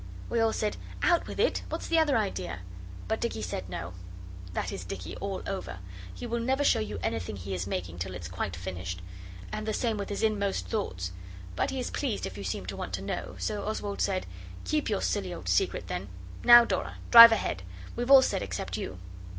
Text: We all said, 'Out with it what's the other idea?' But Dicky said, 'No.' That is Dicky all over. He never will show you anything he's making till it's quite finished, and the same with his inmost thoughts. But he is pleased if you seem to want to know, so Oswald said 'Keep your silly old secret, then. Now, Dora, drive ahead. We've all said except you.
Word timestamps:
We 0.31 0.39
all 0.39 0.51
said, 0.51 0.77
'Out 1.03 1.27
with 1.27 1.39
it 1.39 1.61
what's 1.69 1.87
the 1.87 1.99
other 1.99 2.17
idea?' 2.17 2.61
But 3.07 3.21
Dicky 3.21 3.43
said, 3.43 3.69
'No.' 3.69 3.93
That 4.53 4.71
is 4.71 4.83
Dicky 4.83 5.15
all 5.17 5.43
over. 5.45 5.77
He 6.11 6.25
never 6.25 6.59
will 6.61 6.65
show 6.65 6.79
you 6.79 6.97
anything 7.03 7.35
he's 7.35 7.67
making 7.67 7.99
till 7.99 8.15
it's 8.15 8.27
quite 8.27 8.55
finished, 8.55 8.99
and 9.51 9.67
the 9.67 9.73
same 9.75 9.97
with 9.97 10.09
his 10.09 10.23
inmost 10.23 10.65
thoughts. 10.67 11.11
But 11.55 11.69
he 11.69 11.79
is 11.79 11.91
pleased 11.91 12.25
if 12.25 12.35
you 12.35 12.43
seem 12.43 12.65
to 12.65 12.75
want 12.75 12.93
to 12.93 13.03
know, 13.03 13.35
so 13.37 13.63
Oswald 13.63 14.01
said 14.01 14.25
'Keep 14.63 14.89
your 14.89 15.03
silly 15.03 15.31
old 15.35 15.47
secret, 15.47 15.85
then. 15.85 16.07
Now, 16.43 16.65
Dora, 16.65 16.95
drive 17.11 17.31
ahead. 17.31 17.61
We've 17.95 18.09
all 18.09 18.23
said 18.23 18.41
except 18.41 18.77
you. 18.77 18.97